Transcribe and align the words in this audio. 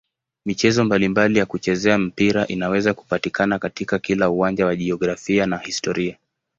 Michezo 0.45 0.83
mbalimbali 0.83 1.39
ya 1.39 1.45
kuchezea 1.45 1.97
mpira 1.97 2.47
inaweza 2.47 2.93
kupatikana 2.93 3.59
katika 3.59 3.99
kila 3.99 4.29
uwanja 4.29 4.65
wa 4.65 4.75
jiografia 4.75 5.45
na 5.45 5.57
historia. 5.57 6.17